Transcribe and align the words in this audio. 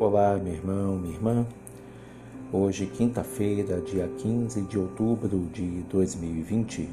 Olá, 0.00 0.40
meu 0.42 0.54
irmão, 0.54 0.96
minha 0.96 1.14
irmã. 1.14 1.46
Hoje, 2.52 2.86
quinta-feira, 2.86 3.80
dia 3.80 4.08
15 4.18 4.62
de 4.62 4.78
outubro 4.78 5.46
de 5.52 5.82
2020, 5.90 6.88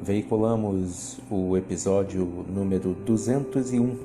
veiculamos 0.00 1.18
o 1.30 1.56
episódio 1.56 2.24
número 2.48 2.94
201 3.06 3.96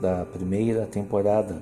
da 0.00 0.24
primeira 0.26 0.86
temporada. 0.86 1.60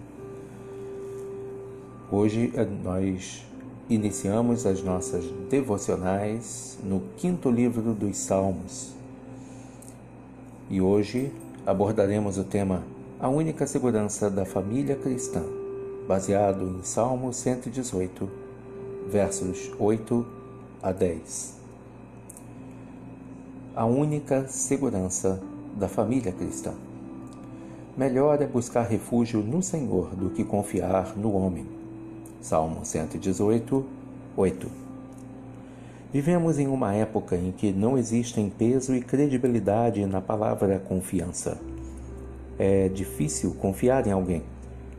Hoje 2.11 2.53
eh, 2.55 2.67
nós 2.83 3.47
iniciamos 3.89 4.67
as 4.67 4.83
nossas 4.83 5.25
devocionais 5.49 6.79
no 6.83 7.01
quinto 7.17 7.49
livro 7.49 7.95
dos 7.95 8.17
Salmos. 8.19 8.93
E 10.69 10.81
hoje 10.81 11.33
abordaremos 11.65 12.37
o 12.39 12.45
tema 12.45 12.83
A 13.21 13.29
única 13.29 13.67
segurança 13.67 14.29
da 14.29 14.45
família 14.45 14.97
cristã 14.97 15.43
baseado 16.07 16.63
em 16.63 16.83
Salmo 16.85 17.33
118, 17.33 18.31
versos 19.09 19.73
8 19.79 20.27
a 20.81 20.93
10. 20.93 21.57
A 23.75 23.85
única 23.85 24.47
segurança 24.47 25.43
da 25.77 25.89
família 25.89 26.31
cristã. 26.31 26.73
Melhor 27.97 28.41
é 28.41 28.47
buscar 28.47 28.83
refúgio 28.83 29.41
no 29.41 29.61
Senhor 29.61 30.15
do 30.15 30.31
que 30.31 30.45
confiar 30.45 31.17
no 31.17 31.33
homem. 31.35 31.67
Salmo 32.41 32.85
118, 32.85 33.85
8. 34.37 34.71
Vivemos 36.13 36.59
em 36.59 36.69
uma 36.69 36.95
época 36.95 37.37
em 37.37 37.51
que 37.51 37.73
não 37.73 37.99
existem 37.99 38.49
peso 38.49 38.95
e 38.95 39.03
credibilidade 39.03 40.07
na 40.07 40.21
palavra 40.21 40.79
confiança. 40.79 41.59
É 42.59 42.89
difícil 42.89 43.55
confiar 43.55 44.07
em 44.07 44.13
alguém 44.13 44.43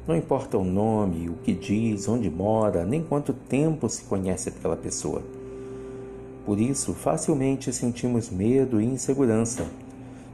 não 0.08 0.16
importa 0.16 0.58
o 0.58 0.64
nome, 0.64 1.28
o 1.28 1.34
que 1.34 1.54
diz, 1.54 2.08
onde 2.08 2.30
mora, 2.30 2.86
nem 2.86 3.04
quanto 3.04 3.34
tempo 3.34 3.90
se 3.90 4.04
conhece 4.04 4.48
aquela 4.48 4.78
pessoa. 4.78 5.22
Por 6.46 6.62
isso, 6.62 6.94
facilmente 6.94 7.74
sentimos 7.74 8.30
medo 8.30 8.80
e 8.80 8.86
insegurança, 8.86 9.66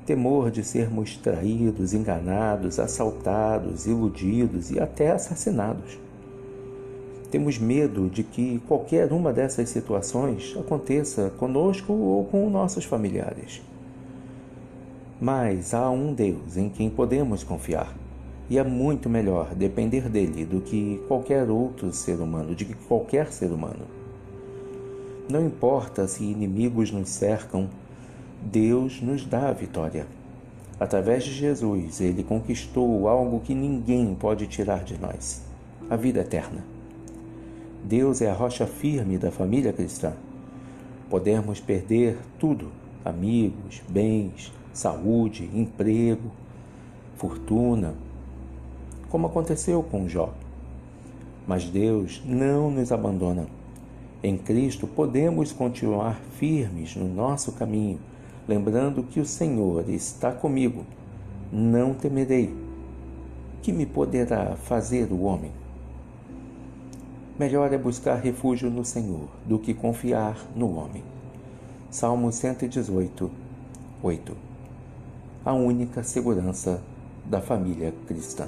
temor 0.05 0.51
de 0.51 0.63
sermos 0.63 1.17
traídos, 1.17 1.91
enganados, 1.91 2.77
assaltados, 2.77 3.87
iludidos 3.87 4.69
e 4.69 4.79
até 4.79 5.09
assassinados. 5.09 5.97
Temos 7.31 7.57
medo 7.57 8.11
de 8.11 8.21
que 8.21 8.61
qualquer 8.67 9.11
uma 9.11 9.33
dessas 9.33 9.69
situações 9.69 10.55
aconteça 10.55 11.31
conosco 11.39 11.91
ou 11.91 12.25
com 12.25 12.47
nossos 12.47 12.85
familiares. 12.85 13.59
Mas 15.19 15.73
há 15.73 15.89
um 15.89 16.13
Deus 16.13 16.57
em 16.57 16.69
quem 16.69 16.91
podemos 16.91 17.43
confiar 17.43 18.02
e 18.53 18.57
é 18.59 18.63
muito 18.63 19.09
melhor 19.09 19.55
depender 19.55 20.07
dele 20.07 20.45
do 20.45 20.61
que 20.61 21.01
qualquer 21.07 21.49
outro 21.49 21.91
ser 21.91 22.19
humano, 22.19 22.53
de 22.53 22.65
que 22.65 22.75
qualquer 22.75 23.31
ser 23.31 23.47
humano. 23.47 23.87
Não 25.27 25.43
importa 25.43 26.07
se 26.07 26.23
inimigos 26.23 26.91
nos 26.91 27.09
cercam, 27.09 27.67
Deus 28.43 29.01
nos 29.01 29.25
dá 29.25 29.49
a 29.49 29.53
vitória. 29.53 30.05
Através 30.79 31.23
de 31.23 31.31
Jesus, 31.31 31.99
ele 31.99 32.21
conquistou 32.21 33.07
algo 33.07 33.39
que 33.39 33.55
ninguém 33.55 34.13
pode 34.13 34.45
tirar 34.45 34.83
de 34.83 34.99
nós: 34.99 35.41
a 35.89 35.95
vida 35.95 36.19
eterna. 36.19 36.63
Deus 37.83 38.21
é 38.21 38.29
a 38.29 38.35
rocha 38.35 38.67
firme 38.67 39.17
da 39.17 39.31
família 39.31 39.73
cristã. 39.73 40.13
Podemos 41.09 41.59
perder 41.59 42.19
tudo: 42.37 42.67
amigos, 43.03 43.81
bens, 43.89 44.53
saúde, 44.71 45.49
emprego, 45.55 46.29
fortuna, 47.15 47.95
como 49.13 49.27
aconteceu 49.27 49.83
com 49.83 50.09
Jó. 50.09 50.33
Mas 51.45 51.65
Deus 51.65 52.19
não 52.25 52.71
nos 52.71 52.91
abandona. 52.91 53.45
Em 54.23 54.35
Cristo 54.35 54.87
podemos 54.87 55.51
continuar 55.51 56.19
firmes 56.39 56.95
no 56.95 57.07
nosso 57.07 57.51
caminho, 57.51 57.99
lembrando 58.47 59.03
que 59.03 59.19
o 59.19 59.25
Senhor 59.25 59.87
está 59.87 60.31
comigo. 60.31 60.83
Não 61.51 61.93
temerei. 61.93 62.55
Que 63.61 63.71
me 63.71 63.85
poderá 63.85 64.55
fazer 64.55 65.11
o 65.11 65.21
homem? 65.21 65.51
Melhor 67.37 67.71
é 67.71 67.77
buscar 67.77 68.15
refúgio 68.15 68.71
no 68.71 68.83
Senhor 68.83 69.27
do 69.45 69.59
que 69.59 69.75
confiar 69.75 70.43
no 70.55 70.75
homem. 70.75 71.03
Salmo 71.91 72.31
118, 72.31 73.29
8. 74.01 74.37
A 75.45 75.53
única 75.53 76.01
segurança 76.01 76.81
da 77.23 77.39
família 77.39 77.93
cristã. 78.07 78.47